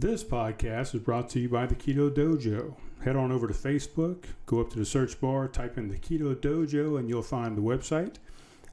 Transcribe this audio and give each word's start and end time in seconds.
This 0.00 0.24
podcast 0.24 0.94
is 0.94 1.02
brought 1.02 1.28
to 1.28 1.40
you 1.40 1.50
by 1.50 1.66
the 1.66 1.74
Keto 1.74 2.08
Dojo. 2.08 2.74
Head 3.04 3.16
on 3.16 3.30
over 3.30 3.46
to 3.46 3.52
Facebook, 3.52 4.24
go 4.46 4.58
up 4.58 4.70
to 4.70 4.78
the 4.78 4.86
search 4.86 5.20
bar, 5.20 5.46
type 5.46 5.76
in 5.76 5.88
the 5.88 5.98
Keto 5.98 6.34
Dojo, 6.34 6.98
and 6.98 7.06
you'll 7.06 7.20
find 7.20 7.54
the 7.54 7.60
website. 7.60 8.14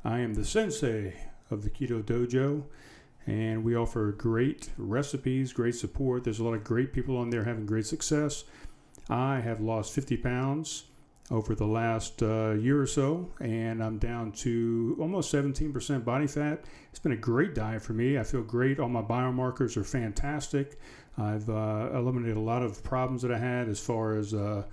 I 0.06 0.20
am 0.20 0.36
the 0.36 0.46
sensei 0.46 1.16
of 1.52 1.64
the 1.64 1.70
Keto 1.70 2.02
Dojo, 2.02 2.64
and 3.26 3.66
we 3.66 3.76
offer 3.76 4.14
great 4.14 4.70
recipes, 4.78 5.52
great 5.52 5.76
support. 5.76 6.24
There's 6.24 6.40
a 6.40 6.46
lot 6.46 6.54
of 6.54 6.64
great 6.64 6.94
people 6.94 7.18
on 7.18 7.30
there 7.30 7.44
having 7.44 7.66
great 7.66 7.88
success. 7.88 8.46
I 9.10 9.42
have 9.42 9.60
lost 9.60 9.92
50 9.92 10.16
pounds 10.16 10.86
over 11.30 11.56
the 11.56 11.68
last 11.68 12.24
uh, 12.24 12.52
year 12.52 12.82
or 12.82 12.88
so, 12.88 13.34
and 13.42 13.84
I'm 13.84 13.98
down 13.98 14.32
to 14.44 14.96
almost 14.98 15.34
17% 15.34 16.06
body 16.06 16.28
fat. 16.28 16.64
It's 16.90 17.00
been 17.00 17.12
a 17.12 17.18
great 17.18 17.54
diet 17.54 17.82
for 17.82 17.92
me. 17.92 18.18
I 18.18 18.24
feel 18.24 18.44
great. 18.44 18.80
All 18.80 18.88
my 18.88 19.02
biomarkers 19.02 19.76
are 19.76 19.84
fantastic. 19.84 20.80
I've 21.18 21.50
uh, 21.50 21.90
eliminated 21.94 22.38
a 22.38 22.42
lot 22.42 22.62
of 22.62 22.84
problems 22.84 23.22
that 23.24 23.32
I 23.32 23.38
had 23.38 23.70
as 23.70 23.80
far 23.80 24.16
as 24.16 24.34
uh, 24.34 24.64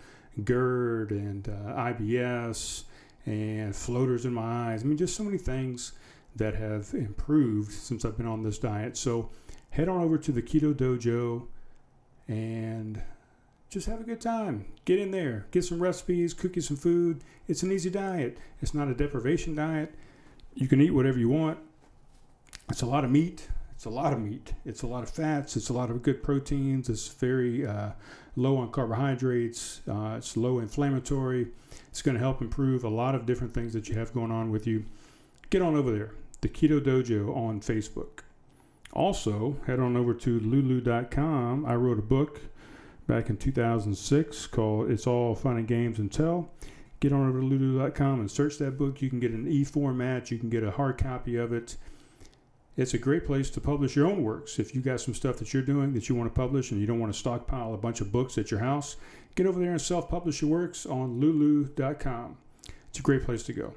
GERD 0.45 1.11
and 1.13 1.49
uh, 1.49 1.75
IBS 1.75 2.85
and 3.27 3.75
floaters 3.75 4.27
in 4.27 4.35
my 4.35 4.73
eyes. 4.73 4.83
I 4.83 4.87
mean, 4.87 4.99
just 4.99 5.17
so 5.17 5.23
many 5.23 5.39
things 5.39 5.93
that 6.37 6.55
have 6.55 6.93
improved 6.93 7.73
since 7.73 8.05
I've 8.05 8.17
been 8.17 8.27
on 8.27 8.43
this 8.43 8.59
diet. 8.59 8.97
So 8.97 9.31
head 9.71 9.89
on 9.89 10.03
over 10.03 10.19
to 10.19 10.33
the 10.33 10.43
Keto 10.43 10.75
Dojo 10.75 11.47
and 12.29 13.01
just 13.71 13.87
have 13.87 14.01
a 14.01 14.05
good 14.05 14.21
time. 14.21 14.67
Get 14.85 14.99
in 14.99 15.11
there, 15.11 15.47
get 15.51 15.65
some 15.65 15.83
recipes, 15.83 16.35
cook 16.35 16.57
you 16.57 16.63
some 16.63 16.77
food. 16.77 17.23
It's 17.49 17.63
an 17.63 17.73
easy 17.73 17.91
diet. 17.91 18.39
It's 18.61 18.75
not 18.75 18.89
a 18.89 18.95
deprivation 18.95 19.55
diet. 19.55 19.95
You 20.55 20.69
can 20.69 20.81
eat 20.81 20.91
whatever 20.91 21.19
you 21.19 21.29
want. 21.29 21.59
It's 22.71 22.83
a 22.83 22.87
lot 22.87 23.05
of 23.05 23.11
meat. 23.11 23.49
It's 23.75 23.85
a 23.85 23.91
lot 23.91 24.13
of 24.13 24.21
meat. 24.21 24.55
It's 24.65 24.83
a 24.83 24.87
lot 24.87 25.03
of 25.03 25.11
fats. 25.11 25.57
It's 25.57 25.69
a 25.69 25.73
lot 25.73 25.91
of 25.91 26.03
good 26.03 26.23
proteins. 26.23 26.89
It's 26.89 27.09
very 27.09 27.67
uh, 27.67 27.91
low 28.37 28.57
on 28.57 28.71
carbohydrates. 28.71 29.81
Uh, 29.89 30.15
it's 30.17 30.37
low 30.37 30.59
inflammatory. 30.59 31.49
It's 31.89 32.03
going 32.03 32.15
to 32.15 32.21
help 32.21 32.41
improve 32.41 32.85
a 32.85 32.89
lot 32.89 33.15
of 33.15 33.27
different 33.27 33.53
things 33.53 33.73
that 33.73 33.89
you 33.89 33.97
have 33.97 34.13
going 34.13 34.31
on 34.31 34.51
with 34.51 34.67
you. 34.67 34.85
Get 35.51 35.63
on 35.63 35.77
over 35.77 35.93
there, 35.93 36.13
the 36.41 36.49
Keto 36.49 36.81
Dojo 36.81 37.37
on 37.37 37.61
Facebook. 37.61 38.21
Also, 38.93 39.57
head 39.67 39.81
on 39.81 39.97
over 39.97 40.15
to 40.15 40.41
lulu.com. 40.41 41.67
I 41.67 41.75
wrote 41.75 41.99
a 41.99 42.03
book 42.03 42.41
back 43.07 43.29
in 43.29 43.37
2006 43.37 44.47
called 44.47 44.91
It's 44.91 45.07
All 45.07 45.35
Fun 45.35 45.57
and 45.57 45.69
Games 45.69 45.99
Until. 45.99 46.49
Get 47.01 47.13
on 47.13 47.29
over 47.29 47.41
to 47.41 47.47
lulu.com 47.47 48.21
and 48.21 48.31
search 48.31 48.57
that 48.59 48.79
book. 48.79 49.03
You 49.03 49.11
can 49.11 49.21
get 49.21 49.33
an 49.33 49.47
e 49.47 49.65
format, 49.65 50.31
you 50.31 50.39
can 50.39 50.49
get 50.49 50.63
a 50.63 50.71
hard 50.71 50.97
copy 50.97 51.37
of 51.37 51.53
it. 51.53 51.77
It's 52.77 52.93
a 52.93 52.99
great 52.99 53.25
place 53.25 53.51
to 53.51 53.61
publish 53.61 53.95
your 53.95 54.09
own 54.09 54.25
works. 54.25 54.59
If 54.59 54.75
you 54.75 54.81
got 54.81 55.01
some 55.01 55.15
stuff 55.15 55.37
that 55.37 55.55
you're 55.55 55.63
doing 55.63 55.93
that 55.95 56.09
you 56.09 56.17
want 56.17 56.33
to 56.33 56.41
publish 56.41 56.73
and 56.73 56.81
you 56.81 56.89
don't 56.89 56.99
want 56.99 57.13
to 57.13 57.19
stockpile 57.19 57.73
a 57.73 57.79
bunch 57.79 58.01
of 58.01 58.11
books 58.11 58.37
at 58.37 58.51
your 58.51 58.59
house, 58.59 58.97
get 59.37 59.47
over 59.47 59.61
there 59.61 59.71
and 59.71 59.81
self 59.81 60.09
publish 60.09 60.43
your 60.43 60.51
works 60.51 60.85
on 60.85 61.21
lulu.com. 61.21 62.37
It's 62.89 62.99
a 62.99 63.03
great 63.03 63.25
place 63.25 63.45
to 63.45 63.53
go. 63.53 63.75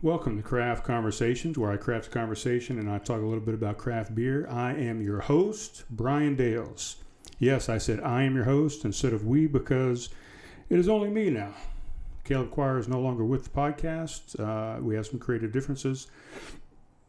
Welcome 0.00 0.38
to 0.38 0.42
Craft 0.42 0.84
Conversations, 0.84 1.58
where 1.58 1.70
I 1.70 1.76
craft 1.76 2.06
a 2.06 2.10
conversation 2.10 2.78
and 2.78 2.90
I 2.90 2.98
talk 2.98 3.20
a 3.20 3.26
little 3.26 3.44
bit 3.44 3.54
about 3.54 3.76
craft 3.76 4.14
beer. 4.14 4.48
I 4.48 4.72
am 4.72 5.02
your 5.02 5.20
host, 5.20 5.84
Brian 5.90 6.36
Dales. 6.36 6.96
Yes, 7.38 7.68
I 7.68 7.76
said 7.76 8.00
I 8.00 8.22
am 8.22 8.34
your 8.34 8.44
host 8.44 8.86
instead 8.86 9.12
of 9.12 9.26
we 9.26 9.46
because 9.46 10.08
it 10.70 10.78
is 10.78 10.88
only 10.88 11.10
me 11.10 11.28
now. 11.28 11.54
Caleb 12.24 12.50
Quire 12.50 12.78
is 12.78 12.88
no 12.88 13.00
longer 13.00 13.24
with 13.24 13.44
the 13.44 13.50
podcast. 13.50 14.38
Uh, 14.38 14.80
we 14.80 14.94
have 14.94 15.06
some 15.06 15.18
creative 15.18 15.52
differences. 15.52 16.08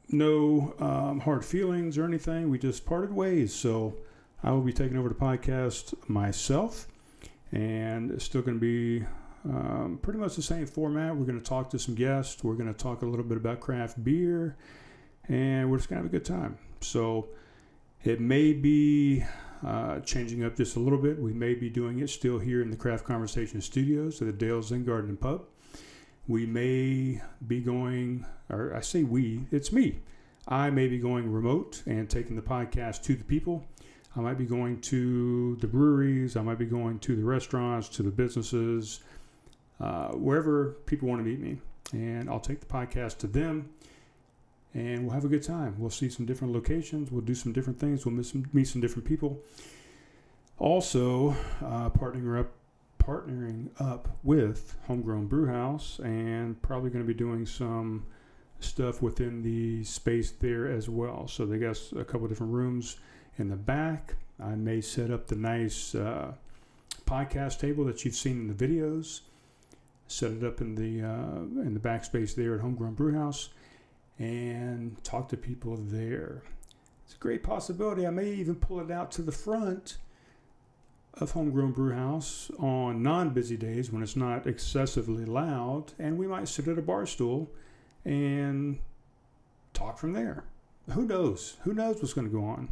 No 0.10 0.76
um, 0.80 1.20
hard 1.20 1.46
feelings 1.46 1.98
or 1.98 2.06
anything. 2.06 2.50
We 2.50 2.60
just 2.60 2.86
parted 2.86 3.14
ways. 3.14 3.54
So 3.54 3.96
I 4.44 4.52
will 4.52 4.62
be 4.62 4.74
taking 4.74 4.98
over 4.98 5.10
the 5.10 5.16
podcast 5.16 5.94
myself 6.10 6.88
and 7.54 8.12
it's 8.12 8.26
still 8.26 8.42
going 8.42 8.60
to 8.60 8.60
be 8.60 9.06
um, 9.46 10.00
pretty 10.02 10.20
much 10.20 10.36
the 10.36 10.42
same 10.42 10.66
format. 10.66 11.16
We're 11.16 11.26
going 11.26 11.40
to 11.40 11.46
talk 11.46 11.70
to 11.72 11.80
some 11.80 11.96
guests. 11.96 12.44
We're 12.44 12.56
going 12.56 12.74
to 12.74 12.78
talk 12.78 13.04
a 13.04 13.06
little 13.06 13.26
bit 13.26 13.38
about 13.38 13.60
craft 13.60 14.04
beer, 14.04 14.56
and 15.28 15.70
we're 15.70 15.78
just 15.78 15.90
going 15.90 16.02
to 16.02 16.04
have 16.04 16.14
a 16.14 16.18
good 16.18 16.26
time. 16.26 16.58
So 16.82 17.28
it 18.04 18.20
may 18.20 18.54
be 18.54 19.24
uh, 19.66 20.00
changing 20.02 20.44
up 20.44 20.56
just 20.56 20.76
a 20.76 20.80
little 20.80 21.00
bit. 21.00 21.20
We 21.20 21.34
may 21.34 21.54
be 21.54 21.70
doing 21.70 22.00
it 22.00 22.10
still 22.10 22.40
here 22.40 22.62
in 22.62 22.70
the 22.70 22.78
Craft 22.78 23.06
Conversation 23.06 23.62
Studios 23.62 24.22
at 24.22 24.28
the 24.28 24.34
Dale 24.34 24.62
Zen 24.62 24.84
Garden 24.84 25.10
and 25.10 25.20
Pub. 25.20 25.46
We 26.28 26.46
may 26.46 27.22
be 27.46 27.60
going, 27.60 28.26
or 28.50 28.74
I 28.76 28.82
say 28.82 29.04
we, 29.04 29.46
it's 29.52 29.72
me. 29.72 30.00
I 30.48 30.70
may 30.70 30.88
be 30.88 30.98
going 31.00 31.32
remote 31.32 31.84
and 31.86 32.10
taking 32.10 32.36
the 32.36 32.42
podcast 32.42 33.04
to 33.04 33.16
the 33.16 33.24
people. 33.24 33.66
I 34.16 34.20
might 34.20 34.38
be 34.38 34.46
going 34.46 34.80
to 34.82 35.56
the 35.58 35.68
breweries. 35.68 36.36
I 36.36 36.42
might 36.42 36.60
be 36.60 36.66
going 36.66 37.00
to 37.00 37.16
the 37.16 37.24
restaurants, 37.24 37.90
to 37.90 38.04
the 38.04 38.12
businesses, 38.12 39.00
uh, 39.80 40.10
wherever 40.10 40.78
people 40.86 41.08
want 41.08 41.24
to 41.24 41.30
meet 41.30 41.40
me. 41.40 41.60
And 41.94 42.30
I'll 42.30 42.40
take 42.40 42.60
the 42.60 42.66
podcast 42.66 43.18
to 43.20 43.28
them 43.28 43.70
and 44.74 45.04
we'll 45.04 45.14
have 45.14 45.26
a 45.26 45.30
good 45.30 45.44
time. 45.44 45.76
We'll 45.78 45.90
see 45.90 46.10
some 46.10 46.26
different 46.26 46.54
locations. 46.54 47.12
We'll 47.12 47.22
do 47.22 47.36
some 47.36 47.54
different 47.54 47.80
things. 47.80 48.06
We'll 48.06 48.16
meet 48.16 48.26
some, 48.26 48.46
meet 48.54 48.68
some 48.68 48.82
different 48.82 49.08
people. 49.08 49.40
Also, 50.58 51.36
uh, 51.62 51.90
partnering 51.90 52.40
up, 52.40 52.54
partnering 53.00 53.70
up 53.80 54.08
with 54.24 54.76
Homegrown 54.88 55.28
Brewhouse 55.28 56.00
and 56.00 56.62
probably 56.62 56.90
going 56.90 57.04
to 57.04 57.08
be 57.08 57.18
doing 57.18 57.46
some 57.46 58.06
stuff 58.60 59.02
within 59.02 59.42
the 59.42 59.84
space 59.84 60.32
there 60.32 60.72
as 60.72 60.90
well. 60.90 61.28
So 61.28 61.46
they 61.46 61.58
got 61.58 61.78
a 61.98 62.06
couple 62.06 62.28
different 62.28 62.54
rooms 62.54 62.98
in 63.38 63.50
the 63.50 63.56
back. 63.56 64.16
I 64.40 64.56
may 64.56 64.82
set 64.82 65.12
up 65.12 65.28
the 65.28 65.36
nice 65.36 65.96
uh, 65.96 66.34
podcast 67.06 67.60
table 67.60 67.84
that 67.86 68.06
you've 68.06 68.16
seen 68.16 68.38
in 68.38 68.56
the 68.56 68.68
videos 68.68 69.22
set 70.14 70.32
it 70.32 70.44
up 70.44 70.62
in 70.62 70.76
the 70.76 71.06
uh, 71.06 71.62
in 71.62 71.74
the 71.74 71.80
backspace 71.80 72.36
there 72.36 72.56
at 72.56 72.62
Homegrown 72.62 72.94
Brewhouse, 72.94 73.50
and 74.20 74.63
talk 75.02 75.30
to 75.30 75.38
people 75.38 75.78
there. 75.78 76.44
It's 77.06 77.16
a 77.16 77.20
great 77.20 77.44
possibility. 77.44 78.08
I 78.08 78.12
may 78.12 78.30
even 78.34 78.56
pull 78.56 78.80
it 78.80 78.92
out 78.92 79.12
to 79.14 79.22
the 79.22 79.32
front 79.32 79.98
of 81.16 81.32
Homegrown 81.32 81.74
Brewhouse 81.74 82.50
on 82.58 83.04
non-busy 83.04 83.58
days 83.58 83.92
when 83.92 84.02
it's 84.02 84.16
not 84.16 84.48
excessively 84.48 85.26
loud, 85.26 85.94
and 86.00 86.18
we 86.18 86.28
might 86.28 86.48
sit 86.48 86.68
at 86.68 86.80
a 86.80 86.82
bar 86.82 87.06
stool 87.06 87.52
and 88.06 88.80
talk 89.74 89.98
from 89.98 90.14
there. 90.14 90.46
Who 90.92 91.06
knows? 91.06 91.58
Who 91.64 91.74
knows 91.74 92.02
what's 92.02 92.14
going 92.14 92.28
to 92.28 92.34
go 92.34 92.44
on? 92.44 92.70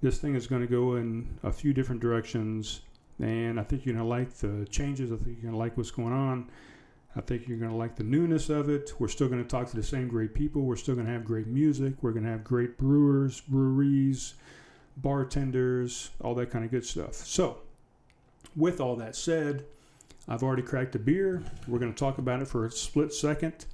This 0.00 0.18
thing 0.18 0.34
is 0.34 0.46
going 0.46 0.62
to 0.62 0.68
go 0.68 0.96
in 0.96 1.38
a 1.42 1.52
few 1.52 1.72
different 1.72 2.00
directions, 2.00 2.82
and 3.18 3.58
I 3.58 3.62
think 3.62 3.84
you're 3.84 3.94
going 3.94 4.04
to 4.04 4.08
like 4.08 4.32
the 4.34 4.66
changes. 4.70 5.12
I 5.12 5.16
think 5.16 5.36
you're 5.36 5.50
going 5.50 5.54
to 5.54 5.58
like 5.58 5.76
what's 5.76 5.90
going 5.90 6.12
on. 6.12 6.50
I 7.14 7.20
think 7.20 7.46
you're 7.46 7.58
going 7.58 7.70
to 7.70 7.76
like 7.76 7.96
the 7.96 8.04
newness 8.04 8.48
of 8.48 8.70
it. 8.70 8.92
We're 8.98 9.08
still 9.08 9.28
going 9.28 9.42
to 9.42 9.48
talk 9.48 9.68
to 9.68 9.76
the 9.76 9.82
same 9.82 10.08
great 10.08 10.34
people. 10.34 10.62
We're 10.62 10.76
still 10.76 10.94
going 10.94 11.06
to 11.06 11.12
have 11.12 11.24
great 11.24 11.46
music. 11.46 11.94
We're 12.00 12.12
going 12.12 12.24
to 12.24 12.30
have 12.30 12.42
great 12.42 12.78
brewers, 12.78 13.40
breweries, 13.42 14.34
bartenders, 14.96 16.10
all 16.20 16.34
that 16.36 16.50
kind 16.50 16.64
of 16.64 16.70
good 16.70 16.86
stuff. 16.86 17.14
So, 17.14 17.58
with 18.56 18.80
all 18.80 18.96
that 18.96 19.14
said, 19.14 19.66
I've 20.26 20.42
already 20.42 20.62
cracked 20.62 20.94
a 20.94 20.98
beer. 20.98 21.42
We're 21.66 21.78
going 21.78 21.92
to 21.92 21.98
talk 21.98 22.18
about 22.18 22.40
it 22.40 22.48
for 22.48 22.64
a 22.64 22.70
split 22.70 23.12
second. 23.12 23.66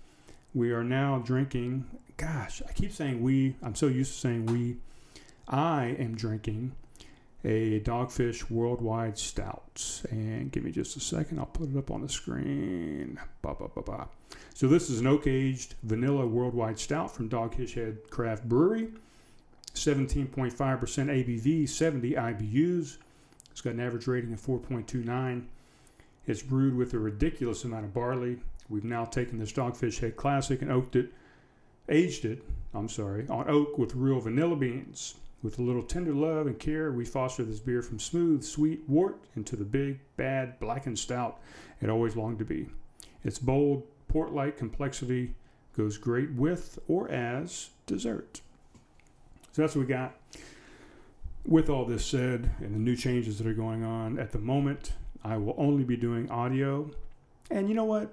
We 0.54 0.72
are 0.72 0.84
now 0.84 1.18
drinking, 1.18 1.84
gosh, 2.16 2.62
I 2.68 2.72
keep 2.72 2.92
saying 2.92 3.22
we. 3.22 3.54
I'm 3.62 3.74
so 3.74 3.86
used 3.86 4.14
to 4.14 4.18
saying 4.18 4.46
we. 4.46 4.78
I 5.46 5.96
am 5.98 6.14
drinking 6.16 6.72
a 7.44 7.80
Dogfish 7.80 8.50
Worldwide 8.50 9.18
Stout. 9.18 10.02
And 10.10 10.50
give 10.50 10.64
me 10.64 10.70
just 10.70 10.96
a 10.96 11.00
second, 11.00 11.38
I'll 11.38 11.46
put 11.46 11.70
it 11.70 11.76
up 11.76 11.90
on 11.90 12.02
the 12.02 12.08
screen. 12.08 13.18
Bah, 13.42 13.54
bah, 13.58 13.68
bah, 13.74 13.82
bah. 13.84 14.06
So, 14.54 14.66
this 14.66 14.90
is 14.90 15.00
an 15.00 15.06
oak 15.06 15.26
aged 15.26 15.74
vanilla 15.82 16.26
Worldwide 16.26 16.78
Stout 16.78 17.14
from 17.14 17.28
Dogfish 17.28 17.74
Head 17.74 18.10
Craft 18.10 18.48
Brewery. 18.48 18.88
17.5% 19.74 20.52
ABV, 20.52 21.68
70 21.68 22.12
IBUs. 22.12 22.96
It's 23.50 23.60
got 23.60 23.74
an 23.74 23.80
average 23.80 24.06
rating 24.06 24.32
of 24.32 24.40
4.29. 24.40 25.44
It's 26.26 26.42
brewed 26.42 26.74
with 26.76 26.94
a 26.94 26.98
ridiculous 26.98 27.64
amount 27.64 27.84
of 27.84 27.94
barley. 27.94 28.38
We've 28.68 28.84
now 28.84 29.04
taken 29.04 29.38
this 29.38 29.52
Dogfish 29.52 30.00
Head 30.00 30.16
Classic 30.16 30.60
and 30.60 30.70
oaked 30.70 30.96
it, 30.96 31.12
aged 31.88 32.24
it, 32.24 32.44
I'm 32.74 32.88
sorry, 32.88 33.26
on 33.28 33.48
oak 33.48 33.78
with 33.78 33.94
real 33.94 34.20
vanilla 34.20 34.56
beans. 34.56 35.14
With 35.42 35.58
a 35.58 35.62
little 35.62 35.82
tender 35.82 36.14
love 36.14 36.46
and 36.48 36.58
care, 36.58 36.90
we 36.90 37.04
foster 37.04 37.44
this 37.44 37.60
beer 37.60 37.80
from 37.80 38.00
smooth, 38.00 38.42
sweet 38.42 38.82
wort 38.88 39.20
into 39.36 39.54
the 39.54 39.64
big, 39.64 40.00
bad, 40.16 40.58
blackened 40.58 40.98
stout 40.98 41.40
it 41.80 41.88
always 41.88 42.16
longed 42.16 42.38
to 42.40 42.44
be. 42.44 42.68
Its 43.24 43.38
bold, 43.38 43.84
port 44.08 44.32
like 44.32 44.56
complexity 44.56 45.34
goes 45.76 45.96
great 45.96 46.32
with 46.32 46.78
or 46.88 47.08
as 47.08 47.70
dessert. 47.86 48.40
So 49.52 49.62
that's 49.62 49.76
what 49.76 49.82
we 49.82 49.92
got. 49.92 50.16
With 51.46 51.70
all 51.70 51.84
this 51.84 52.04
said, 52.04 52.50
and 52.58 52.74
the 52.74 52.78
new 52.78 52.96
changes 52.96 53.38
that 53.38 53.46
are 53.46 53.54
going 53.54 53.84
on 53.84 54.18
at 54.18 54.32
the 54.32 54.38
moment, 54.38 54.92
I 55.24 55.36
will 55.36 55.54
only 55.56 55.84
be 55.84 55.96
doing 55.96 56.30
audio. 56.30 56.90
And 57.50 57.68
you 57.68 57.74
know 57.74 57.84
what? 57.84 58.12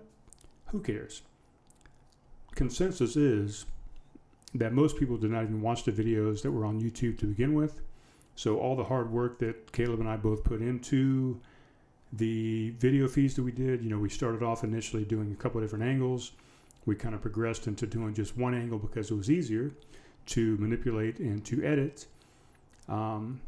Who 0.67 0.79
cares? 0.79 1.23
Consensus 2.53 3.17
is 3.17 3.65
that 4.55 4.73
most 4.73 4.97
people 4.97 5.17
did 5.17 5.31
not 5.31 5.43
even 5.43 5.61
watch 5.61 5.83
the 5.83 5.91
videos 5.91 6.41
that 6.41 6.51
were 6.51 6.65
on 6.65 6.81
YouTube 6.81 7.17
to 7.19 7.25
begin 7.25 7.53
with. 7.53 7.81
So 8.35 8.57
all 8.57 8.75
the 8.75 8.83
hard 8.83 9.11
work 9.11 9.39
that 9.39 9.71
Caleb 9.71 9.99
and 9.99 10.09
I 10.09 10.17
both 10.17 10.43
put 10.43 10.61
into 10.61 11.39
the 12.13 12.71
video 12.71 13.07
feeds 13.07 13.35
that 13.35 13.43
we 13.43 13.51
did, 13.51 13.81
you 13.81 13.89
know, 13.89 13.97
we 13.97 14.09
started 14.09 14.43
off 14.43 14.63
initially 14.63 15.03
doing 15.03 15.31
a 15.31 15.35
couple 15.35 15.59
of 15.59 15.65
different 15.65 15.85
angles. 15.85 16.31
We 16.85 16.95
kind 16.95 17.15
of 17.15 17.21
progressed 17.21 17.67
into 17.67 17.85
doing 17.87 18.13
just 18.13 18.37
one 18.37 18.53
angle 18.53 18.79
because 18.79 19.11
it 19.11 19.15
was 19.15 19.29
easier 19.29 19.71
to 20.27 20.57
manipulate 20.57 21.19
and 21.19 21.43
to 21.45 21.63
edit. 21.63 22.05
Um, 22.87 23.41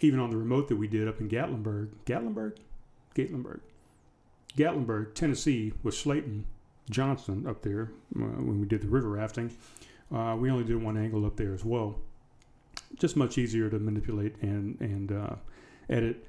even 0.00 0.20
on 0.20 0.30
the 0.30 0.36
remote 0.36 0.68
that 0.68 0.76
we 0.76 0.88
did 0.88 1.08
up 1.08 1.20
in 1.20 1.28
Gatlinburg, 1.28 1.88
Gatlinburg, 2.06 2.56
Gatlinburg, 3.14 3.60
Gatlinburg, 4.56 5.14
Tennessee, 5.14 5.72
with 5.82 5.94
Slayton 5.94 6.44
Johnson 6.90 7.46
up 7.46 7.62
there 7.62 7.92
uh, 8.16 8.20
when 8.20 8.60
we 8.60 8.66
did 8.66 8.82
the 8.82 8.88
river 8.88 9.08
rafting. 9.08 9.50
Uh, 10.14 10.36
we 10.38 10.50
only 10.50 10.64
did 10.64 10.82
one 10.82 10.96
angle 10.96 11.24
up 11.24 11.36
there 11.36 11.54
as 11.54 11.64
well. 11.64 11.96
Just 12.98 13.16
much 13.16 13.38
easier 13.38 13.70
to 13.70 13.78
manipulate 13.78 14.36
and 14.42 14.78
and 14.80 15.12
uh, 15.12 15.36
edit. 15.88 16.26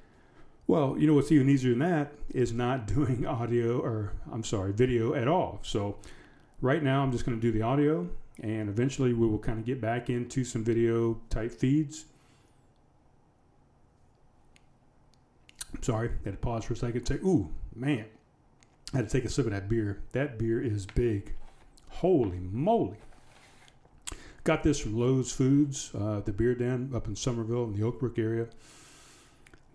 Well, 0.65 0.95
you 0.97 1.07
know 1.07 1.13
what's 1.13 1.31
even 1.31 1.49
easier 1.49 1.71
than 1.71 1.79
that 1.79 2.13
is 2.29 2.53
not 2.53 2.87
doing 2.95 3.25
audio 3.25 3.79
or 3.79 4.13
I'm 4.31 4.43
sorry, 4.43 4.71
video 4.71 5.13
at 5.13 5.27
all. 5.27 5.59
So 5.63 5.97
right 6.61 6.81
now 6.81 7.03
I'm 7.03 7.11
just 7.11 7.25
going 7.25 7.37
to 7.37 7.41
do 7.41 7.51
the 7.51 7.63
audio 7.63 8.07
and 8.41 8.69
eventually 8.69 9.13
we 9.13 9.27
will 9.27 9.39
kind 9.39 9.59
of 9.59 9.65
get 9.65 9.81
back 9.81 10.09
into 10.09 10.43
some 10.43 10.63
video 10.63 11.19
type 11.29 11.51
feeds. 11.51 12.05
I'm 15.75 15.83
Sorry, 15.83 16.11
had 16.23 16.33
to 16.33 16.37
pause 16.37 16.65
for 16.65 16.73
a 16.73 16.75
second. 16.75 17.05
Say, 17.05 17.15
ooh, 17.15 17.49
man, 17.75 18.05
I 18.93 18.97
had 18.97 19.09
to 19.09 19.17
take 19.17 19.25
a 19.25 19.29
sip 19.29 19.45
of 19.45 19.51
that 19.51 19.67
beer. 19.67 20.01
That 20.11 20.37
beer 20.37 20.61
is 20.61 20.85
big. 20.85 21.33
Holy 21.89 22.39
moly. 22.39 22.97
Got 24.43 24.63
this 24.63 24.79
from 24.79 24.99
Lowes 24.99 25.31
Foods, 25.31 25.91
uh, 25.95 26.19
the 26.19 26.33
beer 26.33 26.53
den 26.53 26.91
up 26.93 27.07
in 27.07 27.15
Summerville 27.15 27.63
in 27.63 27.73
the 27.73 27.81
Oakbrook 27.81 28.19
area. 28.19 28.47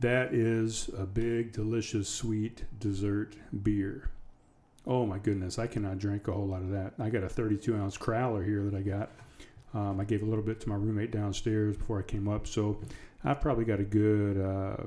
That 0.01 0.35
is 0.35 0.91
a 0.97 1.07
big, 1.07 1.53
delicious, 1.53 2.09
sweet 2.09 2.65
dessert 2.79 3.35
beer. 3.63 4.11
Oh 4.87 5.07
my 5.07 5.19
goodness, 5.19 5.59
I 5.59 5.67
cannot 5.67 5.99
drink 5.99 6.29
a 6.29 6.33
whole 6.33 6.47
lot 6.47 6.63
of 6.63 6.71
that. 6.71 6.95
I 6.99 7.09
got 7.11 7.25
a 7.25 7.29
32 7.29 7.75
ounce 7.77 7.97
crowler 7.97 8.45
here 8.45 8.63
that 8.65 8.75
I 8.75 8.83
got. 8.83 9.11
Um, 9.75 10.01
I 10.01 10.05
gave 10.05 10.23
a 10.23 10.27
little 10.27 10.45
bit 10.45 10.61
to 10.61 10.69
my 10.69 10.77
roommate 10.77 11.11
downstairs 11.11 11.77
before 11.77 11.99
I 11.99 12.03
came 12.03 12.29
up, 12.29 12.47
so 12.47 12.79
I've 13.25 13.41
probably 13.41 13.65
got 13.65 13.81
a 13.81 13.85
good 13.85 14.41
uh, 14.41 14.85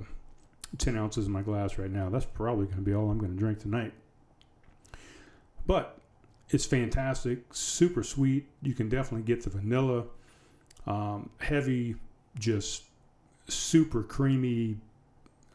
10 0.77 0.95
ounces 0.95 1.25
in 1.25 1.31
my 1.31 1.41
glass 1.41 1.77
right 1.77 1.91
now. 1.91 2.09
That's 2.09 2.25
probably 2.25 2.65
going 2.65 2.77
to 2.77 2.83
be 2.83 2.93
all 2.93 3.09
I'm 3.09 3.17
going 3.17 3.33
to 3.33 3.37
drink 3.37 3.59
tonight. 3.59 3.93
But 5.65 5.97
it's 6.49 6.65
fantastic, 6.65 7.39
super 7.51 8.03
sweet. 8.03 8.47
You 8.61 8.73
can 8.73 8.89
definitely 8.89 9.25
get 9.25 9.43
the 9.43 9.49
vanilla, 9.49 10.05
um, 10.85 11.29
heavy, 11.39 11.95
just 12.37 12.83
super 13.47 14.03
creamy, 14.03 14.77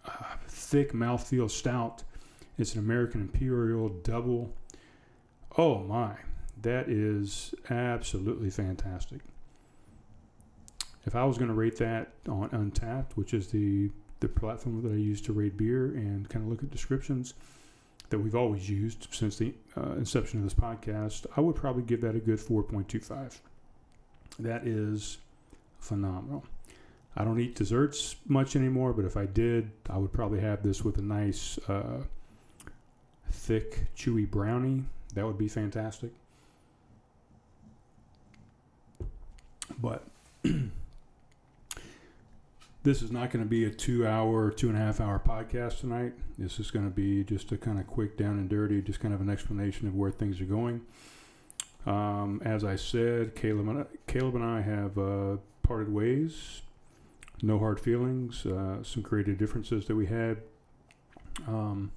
uh, 0.07 0.37
thick 0.49 0.93
mouthfeel 0.93 1.51
stout. 1.51 2.03
It's 2.59 2.75
an 2.75 2.81
American 2.81 3.21
Imperial 3.21 3.89
double. 3.89 4.53
Oh 5.59 5.81
my, 5.81 6.13
that 6.63 6.89
is 6.89 7.55
absolutely 7.69 8.51
fantastic. 8.51 9.21
If 11.05 11.15
I 11.15 11.25
was 11.25 11.39
going 11.39 11.49
to 11.49 11.55
rate 11.55 11.77
that 11.79 12.13
on 12.29 12.49
Untappd, 12.51 13.13
which 13.15 13.35
is 13.35 13.49
the 13.49 13.91
the 14.21 14.29
platform 14.29 14.83
that 14.83 14.93
I 14.93 14.97
use 14.97 15.21
to 15.23 15.33
rate 15.35 15.59
beer 15.59 15.89
and 15.89 16.27
kind 16.31 16.43
of 16.43 16.51
look 16.51 16.63
at 16.63 16.71
descriptions 16.71 17.35
that 18.11 18.19
we've 18.19 18.37
always 18.37 18.69
used 18.69 19.09
since 19.11 19.37
the 19.37 19.53
uh, 19.77 19.93
inception 19.93 20.41
of 20.41 20.45
this 20.45 20.55
podcast, 20.55 21.27
I 21.37 21.41
would 21.41 21.57
probably 21.57 21.83
give 21.83 22.01
that 22.03 22.15
a 22.15 22.21
good 22.21 22.39
4.25. 22.39 23.39
That 24.39 24.67
is 24.67 25.19
phenomenal. 25.81 26.45
I 27.17 27.25
don't 27.25 27.41
eat 27.41 27.55
desserts 27.55 28.17
much 28.27 28.57
anymore, 28.57 28.93
but 28.93 29.05
if 29.05 29.17
I 29.17 29.27
did, 29.27 29.71
I 29.89 29.97
would 29.97 30.13
probably 30.13 30.41
have 30.41 30.63
this 30.63 30.85
with 30.85 30.99
a 30.99 31.03
nice, 31.03 31.59
uh, 31.69 32.03
thick, 33.31 33.87
chewy 33.97 34.31
brownie. 34.31 34.85
That 35.15 35.27
would 35.27 35.39
be 35.39 35.49
fantastic. 35.49 36.11
But 39.79 40.05
this 42.87 43.03
is 43.03 43.11
not 43.11 43.33
going 43.33 43.45
to 43.45 43.49
be 43.49 43.65
a 43.65 43.71
two 43.71 44.07
hour, 44.07 44.49
two 44.49 44.69
and 44.69 44.79
a 44.79 44.81
half 44.81 45.01
hour 45.01 45.19
podcast 45.19 45.81
tonight. 45.81 46.13
This 46.39 46.61
is 46.61 46.71
going 46.71 46.85
to 46.85 46.95
be 46.95 47.25
just 47.25 47.51
a 47.51 47.59
kind 47.59 47.81
of 47.81 47.87
quick, 47.89 48.17
down 48.17 48.39
and 48.39 48.49
dirty, 48.49 48.81
just 48.81 49.01
kind 49.01 49.13
of 49.13 49.21
an 49.21 49.29
explanation 49.29 49.89
of 49.89 49.97
where 49.97 50.13
things 50.13 50.41
are 50.41 50.45
going. 50.45 50.83
Um, 51.85 52.41
as 52.45 52.63
I 52.63 52.77
said, 52.77 53.35
Caleb 53.35 53.69
and 53.69 53.81
I, 53.81 53.85
Caleb 54.07 54.37
and 54.37 54.45
I 54.45 54.61
have 54.61 54.97
uh, 54.97 55.39
parted 55.65 55.93
ways. 55.93 56.63
No 57.43 57.59
hard 57.59 57.81
feelings. 57.81 58.47
Uh, 58.47 58.85
some 58.85 59.03
creative 59.03 59.37
differences 59.37 59.87
that 59.87 59.97
we 59.97 60.07
had. 60.07 60.43
Um, 61.49 61.91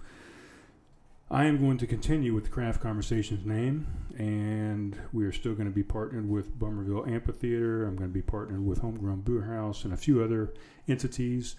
I 1.31 1.45
am 1.45 1.59
going 1.59 1.77
to 1.77 1.85
continue 1.85 2.33
with 2.33 2.45
the 2.45 2.49
Craft 2.49 2.81
Conversations 2.81 3.45
name, 3.45 3.85
and 4.17 4.97
we 5.13 5.25
are 5.25 5.31
still 5.31 5.53
going 5.53 5.67
to 5.67 5.73
be 5.73 5.83
partnered 5.83 6.27
with 6.27 6.57
Bummerville 6.57 7.05
Amphitheater. 7.07 7.85
I'm 7.85 7.95
going 7.95 8.09
to 8.09 8.13
be 8.13 8.23
partnered 8.23 8.65
with 8.65 8.79
Homegrown 8.79 9.21
Brew 9.21 9.43
House 9.43 9.83
and 9.83 9.93
a 9.93 9.97
few 9.97 10.23
other 10.23 10.51
entities. 10.87 11.55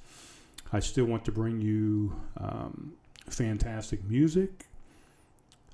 I 0.72 0.80
still 0.80 1.04
want 1.04 1.24
to 1.26 1.32
bring 1.32 1.60
you 1.60 2.20
um, 2.38 2.94
fantastic 3.28 4.02
music. 4.04 4.66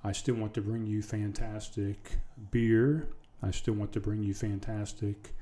I 0.05 0.13
still 0.13 0.35
want 0.35 0.53
to 0.55 0.61
bring 0.61 0.87
you 0.87 1.01
fantastic 1.01 2.19
beer. 2.51 3.09
I 3.43 3.51
still 3.51 3.75
want 3.75 3.95
to 3.95 4.01
bring 4.01 4.23
you 4.23 4.35
fantastic 4.35 5.35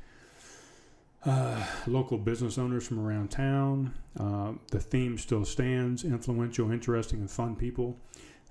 uh, 1.26 1.60
local 1.88 2.18
business 2.18 2.56
owners 2.56 2.86
from 2.86 3.00
around 3.00 3.32
town. 3.32 3.94
Uh, 4.16 4.52
the 4.70 4.78
theme 4.78 5.18
still 5.18 5.44
stands 5.44 6.04
influential, 6.04 6.70
interesting, 6.70 7.18
and 7.18 7.30
fun 7.30 7.56
people 7.56 7.96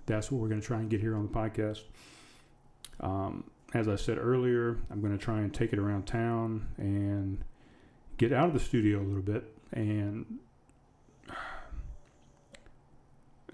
that's 0.06 0.32
what 0.32 0.42
we're 0.42 0.50
going 0.50 0.62
to 0.62 0.68
try 0.68 0.80
and 0.80 0.90
get 0.90 1.02
here 1.02 1.16
on 1.16 1.24
the 1.24 1.34
podcast. 1.34 1.82
Um, 3.00 3.46
as 3.74 3.88
I 3.88 3.96
said 3.96 4.18
earlier, 4.18 4.78
I'm 4.92 5.02
going 5.02 5.18
to 5.18 5.24
try 5.24 5.40
and 5.40 5.54
take 5.54 5.74
it 5.74 5.80
around 5.80 6.06
town 6.06 6.68
and 6.78 7.44
get 8.18 8.32
out 8.32 8.48
of 8.48 8.54
the 8.54 8.60
studio 8.60 9.00
a 9.00 9.04
little 9.04 9.24
bit 9.24 9.46
and 9.72 10.40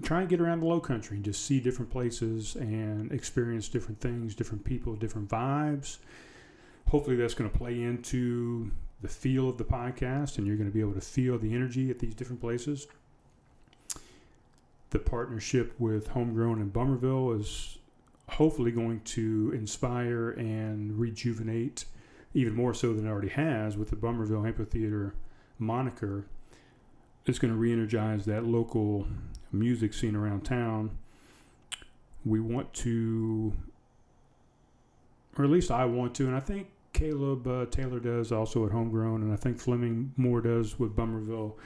try 0.01 0.21
and 0.21 0.29
get 0.29 0.41
around 0.41 0.59
the 0.59 0.65
low 0.65 0.79
country 0.79 1.15
and 1.17 1.25
just 1.25 1.45
see 1.45 1.59
different 1.59 1.91
places 1.91 2.55
and 2.55 3.11
experience 3.11 3.69
different 3.69 4.01
things, 4.01 4.35
different 4.35 4.63
people, 4.65 4.95
different 4.95 5.29
vibes. 5.29 5.97
Hopefully, 6.89 7.15
that's 7.15 7.33
going 7.33 7.49
to 7.49 7.57
play 7.57 7.81
into 7.81 8.71
the 9.01 9.07
feel 9.07 9.47
of 9.47 9.57
the 9.57 9.63
podcast 9.63 10.37
and 10.37 10.45
you're 10.45 10.57
going 10.57 10.69
to 10.69 10.73
be 10.73 10.81
able 10.81 10.93
to 10.93 11.01
feel 11.01 11.37
the 11.37 11.53
energy 11.53 11.89
at 11.89 11.99
these 11.99 12.13
different 12.13 12.41
places 12.41 12.87
the 14.91 14.99
partnership 14.99 15.73
with 15.79 16.07
Homegrown 16.09 16.59
and 16.59 16.73
Bummerville 16.73 17.31
is 17.33 17.77
hopefully 18.29 18.71
going 18.71 19.01
to 19.01 19.51
inspire 19.55 20.31
and 20.31 20.97
rejuvenate 20.99 21.85
even 22.33 22.53
more 22.53 22.73
so 22.73 22.93
than 22.93 23.07
it 23.07 23.09
already 23.09 23.29
has 23.29 23.75
with 23.75 23.89
the 23.89 23.95
Bummerville 23.95 24.45
Amphitheater 24.45 25.15
moniker. 25.57 26.25
It's 27.25 27.39
going 27.39 27.53
to 27.53 27.59
re 27.59 27.71
energize 27.71 28.25
that 28.25 28.45
local 28.45 29.07
music 29.51 29.93
scene 29.93 30.15
around 30.15 30.41
town. 30.41 30.97
We 32.25 32.39
want 32.39 32.73
to, 32.75 33.53
or 35.37 35.45
at 35.45 35.51
least 35.51 35.71
I 35.71 35.85
want 35.85 36.15
to, 36.15 36.27
and 36.27 36.35
I 36.35 36.39
think 36.39 36.67
Caleb 36.93 37.47
uh, 37.47 37.65
Taylor 37.67 37.99
does 37.99 38.31
also 38.31 38.65
at 38.65 38.71
Homegrown, 38.71 39.23
and 39.23 39.31
I 39.31 39.35
think 39.35 39.59
Fleming 39.59 40.13
Moore 40.17 40.41
does 40.41 40.79
with 40.79 40.95
Bummerville 40.95 41.57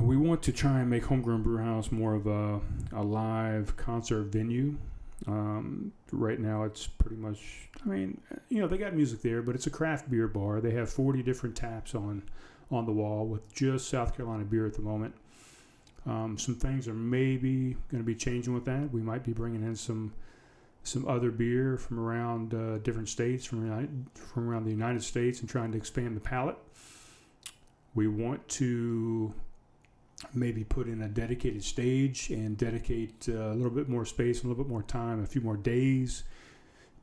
we 0.00 0.16
want 0.16 0.42
to 0.42 0.52
try 0.52 0.80
and 0.80 0.90
make 0.90 1.04
Homegrown 1.04 1.42
Brewhouse 1.42 1.90
more 1.90 2.14
of 2.14 2.26
a, 2.26 2.60
a 2.92 3.02
live 3.02 3.76
concert 3.76 4.24
venue. 4.24 4.76
Um, 5.26 5.92
right 6.12 6.38
now, 6.38 6.64
it's 6.64 6.86
pretty 6.86 7.16
much, 7.16 7.68
I 7.84 7.88
mean, 7.88 8.20
you 8.50 8.60
know, 8.60 8.68
they 8.68 8.76
got 8.76 8.94
music 8.94 9.22
there, 9.22 9.40
but 9.40 9.54
it's 9.54 9.66
a 9.66 9.70
craft 9.70 10.10
beer 10.10 10.28
bar. 10.28 10.60
They 10.60 10.72
have 10.72 10.90
40 10.90 11.22
different 11.22 11.56
taps 11.56 11.94
on, 11.94 12.22
on 12.70 12.84
the 12.84 12.92
wall 12.92 13.26
with 13.26 13.52
just 13.54 13.88
South 13.88 14.14
Carolina 14.14 14.44
beer 14.44 14.66
at 14.66 14.74
the 14.74 14.82
moment. 14.82 15.14
Um, 16.04 16.38
some 16.38 16.54
things 16.54 16.86
are 16.86 16.94
maybe 16.94 17.76
going 17.90 18.02
to 18.02 18.06
be 18.06 18.14
changing 18.14 18.54
with 18.54 18.66
that. 18.66 18.92
We 18.92 19.00
might 19.00 19.24
be 19.24 19.32
bringing 19.32 19.62
in 19.62 19.74
some 19.74 20.12
some 20.84 21.08
other 21.08 21.32
beer 21.32 21.76
from 21.76 21.98
around 21.98 22.54
uh, 22.54 22.78
different 22.78 23.08
states, 23.08 23.44
from 23.44 24.06
from 24.14 24.48
around 24.48 24.62
the 24.62 24.70
United 24.70 25.02
States, 25.02 25.40
and 25.40 25.48
trying 25.48 25.72
to 25.72 25.78
expand 25.78 26.14
the 26.16 26.20
palate. 26.20 26.56
We 27.96 28.06
want 28.06 28.46
to 28.50 29.34
maybe 30.34 30.64
put 30.64 30.88
in 30.88 31.02
a 31.02 31.08
dedicated 31.08 31.62
stage 31.62 32.30
and 32.30 32.56
dedicate 32.56 33.28
uh, 33.28 33.52
a 33.52 33.54
little 33.54 33.70
bit 33.70 33.88
more 33.88 34.04
space, 34.04 34.42
a 34.42 34.46
little 34.46 34.62
bit 34.62 34.70
more 34.70 34.82
time, 34.82 35.22
a 35.22 35.26
few 35.26 35.40
more 35.40 35.56
days 35.56 36.24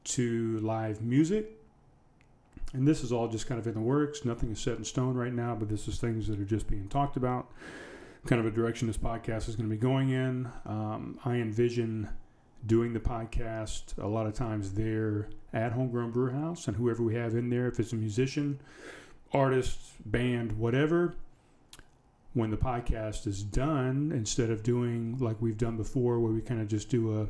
to 0.03 0.59
live 0.59 1.01
music. 1.01 1.59
And 2.73 2.87
this 2.87 3.03
is 3.03 3.11
all 3.11 3.27
just 3.27 3.45
kind 3.47 3.59
of 3.59 3.67
in 3.67 3.75
the 3.75 3.81
works. 3.81 4.25
Nothing 4.25 4.51
is 4.51 4.59
set 4.59 4.77
in 4.77 4.83
stone 4.83 5.15
right 5.15 5.33
now, 5.33 5.55
but 5.55 5.69
this 5.69 5.87
is 5.87 5.99
things 5.99 6.27
that 6.27 6.39
are 6.39 6.45
just 6.45 6.67
being 6.67 6.87
talked 6.87 7.17
about. 7.17 7.51
Kind 8.25 8.39
of 8.39 8.47
a 8.47 8.51
direction 8.51 8.87
this 8.87 8.97
podcast 8.97 9.47
is 9.47 9.55
going 9.55 9.69
to 9.69 9.75
be 9.75 9.79
going 9.79 10.09
in. 10.09 10.49
Um, 10.65 11.19
I 11.23 11.35
envision 11.35 12.09
doing 12.65 12.93
the 12.93 12.99
podcast. 12.99 14.01
A 14.01 14.07
lot 14.07 14.25
of 14.25 14.33
times 14.33 14.73
they're 14.73 15.27
at 15.53 15.73
Homegrown 15.73 16.11
Brew 16.11 16.31
House, 16.31 16.67
and 16.67 16.77
whoever 16.77 17.03
we 17.03 17.13
have 17.15 17.35
in 17.35 17.49
there, 17.49 17.67
if 17.67 17.79
it's 17.79 17.93
a 17.93 17.95
musician, 17.95 18.59
artist, 19.33 19.79
band, 20.05 20.53
whatever, 20.53 21.15
when 22.33 22.49
the 22.49 22.57
podcast 22.57 23.27
is 23.27 23.43
done, 23.43 24.11
instead 24.13 24.49
of 24.49 24.63
doing 24.63 25.17
like 25.19 25.41
we've 25.41 25.57
done 25.57 25.77
before, 25.77 26.19
where 26.19 26.31
we 26.31 26.41
kind 26.41 26.61
of 26.61 26.67
just 26.67 26.89
do 26.89 27.21
a, 27.21 27.27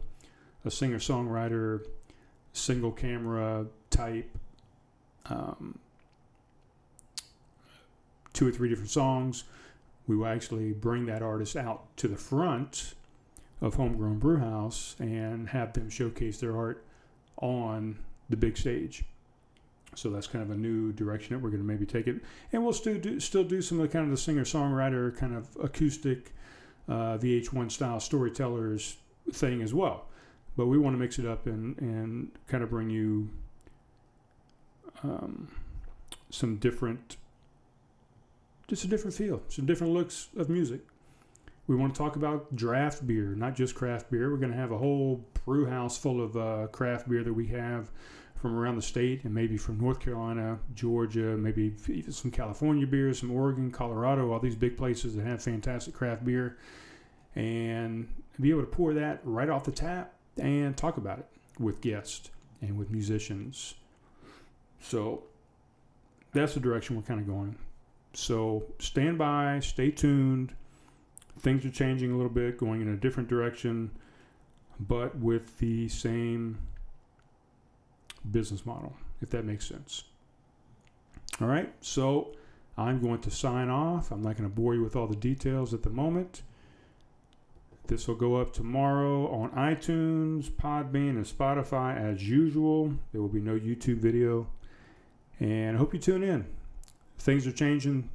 a 0.65 0.71
singer 0.71 0.97
songwriter, 0.97 1.85
single 2.53 2.91
camera 2.91 3.65
type, 3.89 4.29
um, 5.25 5.77
two 8.31 8.47
or 8.47 8.51
three 8.51 8.69
different 8.69 8.89
songs, 8.89 9.43
we 10.07 10.15
will 10.15 10.27
actually 10.27 10.71
bring 10.71 11.05
that 11.05 11.21
artist 11.21 11.55
out 11.55 11.95
to 11.97 12.07
the 12.07 12.17
front 12.17 12.93
of 13.61 13.75
Homegrown 13.75 14.19
Brewhouse 14.19 14.95
and 14.99 15.49
have 15.49 15.73
them 15.73 15.89
showcase 15.89 16.39
their 16.39 16.57
art 16.57 16.83
on 17.37 17.97
the 18.29 18.37
big 18.37 18.57
stage. 18.57 19.05
So 19.95 20.09
that's 20.09 20.27
kind 20.27 20.43
of 20.43 20.51
a 20.51 20.57
new 20.57 20.91
direction 20.91 21.35
that 21.35 21.43
we're 21.43 21.49
going 21.49 21.61
to 21.61 21.67
maybe 21.67 21.85
take 21.85 22.07
it, 22.07 22.21
and 22.51 22.63
we'll 22.63 22.73
still 22.73 22.97
do 22.97 23.19
still 23.19 23.43
do 23.43 23.61
some 23.61 23.79
of 23.79 23.87
the 23.87 23.93
kind 23.93 24.05
of 24.05 24.11
the 24.11 24.17
singer 24.17 24.43
songwriter 24.43 25.15
kind 25.15 25.35
of 25.35 25.47
acoustic 25.61 26.33
uh, 26.87 27.17
VH1 27.17 27.71
style 27.71 27.99
storytellers 27.99 28.97
thing 29.31 29.61
as 29.61 29.73
well. 29.73 30.05
But 30.55 30.67
we 30.67 30.77
want 30.77 30.95
to 30.95 30.99
mix 30.99 31.19
it 31.19 31.25
up 31.25 31.45
and 31.47 31.77
and 31.79 32.31
kind 32.47 32.63
of 32.63 32.69
bring 32.69 32.89
you 32.89 33.29
um, 35.03 35.49
some 36.29 36.57
different, 36.57 37.17
just 38.67 38.83
a 38.83 38.87
different 38.87 39.15
feel, 39.15 39.41
some 39.49 39.65
different 39.65 39.93
looks 39.93 40.29
of 40.37 40.49
music. 40.49 40.81
We 41.67 41.75
want 41.75 41.93
to 41.93 41.97
talk 41.97 42.15
about 42.15 42.55
draft 42.55 43.05
beer, 43.07 43.35
not 43.35 43.55
just 43.55 43.75
craft 43.75 44.11
beer. 44.11 44.29
We're 44.29 44.37
going 44.37 44.51
to 44.51 44.57
have 44.57 44.71
a 44.71 44.77
whole 44.77 45.23
brew 45.45 45.65
house 45.65 45.97
full 45.97 46.21
of 46.23 46.37
uh, 46.37 46.67
craft 46.67 47.09
beer 47.09 47.23
that 47.23 47.33
we 47.33 47.47
have 47.47 47.91
from 48.35 48.57
around 48.57 48.75
the 48.75 48.81
state 48.81 49.23
and 49.23 49.33
maybe 49.33 49.57
from 49.57 49.79
North 49.79 49.99
Carolina, 49.99 50.59
Georgia, 50.75 51.37
maybe 51.37 51.73
even 51.87 52.11
some 52.11 52.31
California 52.31 52.85
beers, 52.85 53.19
some 53.19 53.31
Oregon, 53.31 53.71
Colorado, 53.71 54.31
all 54.31 54.39
these 54.39 54.55
big 54.55 54.77
places 54.77 55.15
that 55.15 55.25
have 55.25 55.41
fantastic 55.41 55.93
craft 55.93 56.25
beer. 56.25 56.57
And 57.35 58.07
be 58.39 58.49
able 58.49 58.61
to 58.61 58.67
pour 58.67 58.93
that 58.93 59.21
right 59.23 59.49
off 59.49 59.63
the 59.63 59.71
tap 59.71 60.13
and 60.37 60.75
talk 60.75 60.97
about 60.97 61.19
it 61.19 61.27
with 61.59 61.81
guests 61.81 62.29
and 62.61 62.77
with 62.77 62.91
musicians. 62.91 63.75
So 64.81 65.23
that's 66.33 66.53
the 66.53 66.59
direction 66.59 66.95
we're 66.95 67.03
kind 67.03 67.19
of 67.19 67.27
going. 67.27 67.55
So 68.13 68.63
stand 68.79 69.17
by, 69.17 69.59
stay 69.61 69.89
tuned 69.89 70.53
things 71.39 71.65
are 71.65 71.71
changing 71.71 72.11
a 72.11 72.15
little 72.15 72.31
bit, 72.31 72.57
going 72.57 72.81
in 72.81 72.89
a 72.89 72.95
different 72.95 73.29
direction, 73.29 73.91
but 74.79 75.17
with 75.17 75.57
the 75.59 75.87
same 75.87 76.57
business 78.31 78.65
model, 78.65 78.93
if 79.21 79.29
that 79.31 79.45
makes 79.45 79.67
sense. 79.67 80.03
All 81.41 81.47
right, 81.47 81.71
so 81.81 82.33
I'm 82.77 83.01
going 83.01 83.19
to 83.21 83.31
sign 83.31 83.69
off. 83.69 84.11
I'm 84.11 84.21
not 84.21 84.37
going 84.37 84.49
to 84.49 84.55
bore 84.55 84.75
you 84.75 84.83
with 84.83 84.95
all 84.95 85.07
the 85.07 85.15
details 85.15 85.73
at 85.73 85.83
the 85.83 85.89
moment. 85.89 86.43
This 87.87 88.07
will 88.07 88.15
go 88.15 88.37
up 88.37 88.53
tomorrow 88.53 89.27
on 89.27 89.49
iTunes, 89.51 90.49
Podbean, 90.49 91.11
and 91.11 91.25
Spotify 91.25 91.97
as 91.97 92.27
usual. 92.27 92.93
There 93.11 93.21
will 93.21 93.29
be 93.29 93.41
no 93.41 93.57
YouTube 93.57 93.97
video. 93.97 94.47
And 95.39 95.75
I 95.75 95.79
hope 95.79 95.93
you 95.93 95.99
tune 95.99 96.23
in. 96.23 96.45
Things 97.17 97.45
are 97.45 97.51
changing, 97.51 98.09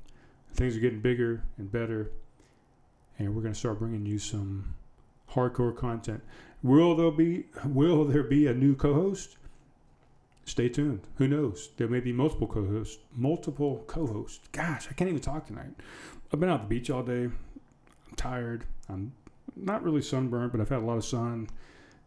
things 0.54 0.76
are 0.76 0.80
getting 0.80 1.00
bigger 1.00 1.42
and 1.58 1.70
better 1.70 2.10
and 3.18 3.34
we're 3.34 3.42
going 3.42 3.52
to 3.52 3.58
start 3.58 3.78
bringing 3.78 4.06
you 4.06 4.18
some 4.18 4.74
hardcore 5.32 5.76
content. 5.76 6.22
Will 6.62 6.96
there 6.96 7.10
be 7.10 7.44
will 7.64 8.04
there 8.04 8.22
be 8.22 8.46
a 8.46 8.54
new 8.54 8.74
co-host? 8.74 9.36
Stay 10.44 10.68
tuned. 10.68 11.00
Who 11.16 11.28
knows? 11.28 11.70
There 11.76 11.88
may 11.88 12.00
be 12.00 12.12
multiple 12.12 12.46
co-hosts. 12.46 12.98
Multiple 13.14 13.84
co-hosts. 13.86 14.48
Gosh, 14.50 14.88
I 14.90 14.94
can't 14.94 15.10
even 15.10 15.20
talk 15.20 15.46
tonight. 15.46 15.74
I've 16.32 16.40
been 16.40 16.48
out 16.48 16.62
the 16.62 16.68
beach 16.68 16.90
all 16.90 17.02
day. 17.02 17.24
I'm 17.24 18.16
tired. 18.16 18.64
I'm 18.88 19.12
not 19.54 19.82
really 19.82 20.02
sunburned, 20.02 20.52
but 20.52 20.60
I've 20.60 20.70
had 20.70 20.78
a 20.78 20.86
lot 20.86 20.96
of 20.96 21.04
sun. 21.04 21.48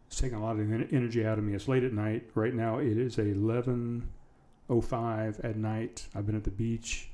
It's 0.08 0.20
taking 0.20 0.38
a 0.38 0.42
lot 0.42 0.58
of 0.58 0.72
energy 0.92 1.24
out 1.24 1.38
of 1.38 1.44
me. 1.44 1.54
It's 1.54 1.68
late 1.68 1.84
at 1.84 1.92
night. 1.92 2.28
Right 2.34 2.54
now 2.54 2.78
it 2.78 2.98
is 2.98 3.16
11:05 3.16 5.44
at 5.44 5.56
night. 5.56 6.08
I've 6.14 6.26
been 6.26 6.36
at 6.36 6.44
the 6.44 6.50
beach 6.50 7.08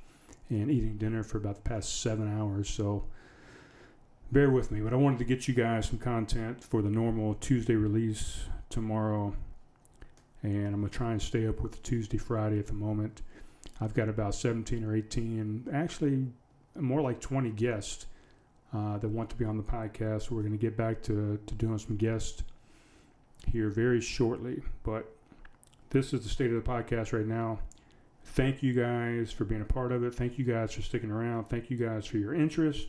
and 0.48 0.70
eating 0.70 0.96
dinner 0.96 1.22
for 1.22 1.38
about 1.38 1.56
the 1.56 1.68
past 1.68 2.00
seven 2.00 2.36
hours. 2.36 2.70
So 2.70 3.04
bear 4.30 4.50
with 4.50 4.70
me, 4.70 4.80
but 4.80 4.92
I 4.92 4.96
wanted 4.96 5.18
to 5.20 5.24
get 5.24 5.48
you 5.48 5.54
guys 5.54 5.86
some 5.88 5.98
content 5.98 6.62
for 6.62 6.82
the 6.82 6.90
normal 6.90 7.34
Tuesday 7.34 7.74
release 7.74 8.44
tomorrow. 8.68 9.34
And 10.42 10.66
I'm 10.66 10.80
going 10.80 10.88
to 10.88 10.90
try 10.90 11.12
and 11.12 11.20
stay 11.20 11.46
up 11.46 11.60
with 11.60 11.82
Tuesday, 11.82 12.18
Friday 12.18 12.58
at 12.58 12.66
the 12.66 12.74
moment. 12.74 13.22
I've 13.80 13.94
got 13.94 14.08
about 14.08 14.34
17 14.34 14.84
or 14.84 14.94
18, 14.94 15.68
actually 15.72 16.26
more 16.76 17.00
like 17.00 17.20
20 17.20 17.50
guests 17.50 18.06
uh, 18.74 18.98
that 18.98 19.08
want 19.08 19.30
to 19.30 19.36
be 19.36 19.44
on 19.44 19.56
the 19.56 19.62
podcast. 19.62 20.30
We're 20.30 20.42
going 20.42 20.52
to 20.52 20.58
get 20.58 20.76
back 20.76 21.02
to, 21.04 21.38
to 21.44 21.54
doing 21.54 21.78
some 21.78 21.96
guests 21.96 22.42
here 23.50 23.70
very 23.70 24.00
shortly. 24.00 24.62
But 24.84 25.10
this 25.90 26.12
is 26.12 26.22
the 26.22 26.28
state 26.28 26.52
of 26.52 26.62
the 26.62 26.70
podcast 26.70 27.12
right 27.12 27.26
now. 27.26 27.60
Thank 28.24 28.62
you 28.62 28.74
guys 28.74 29.32
for 29.32 29.44
being 29.44 29.62
a 29.62 29.64
part 29.64 29.90
of 29.90 30.04
it. 30.04 30.14
Thank 30.14 30.38
you 30.38 30.44
guys 30.44 30.74
for 30.74 30.82
sticking 30.82 31.10
around. 31.10 31.48
Thank 31.48 31.70
you 31.70 31.78
guys 31.78 32.06
for 32.06 32.18
your 32.18 32.34
interest 32.34 32.88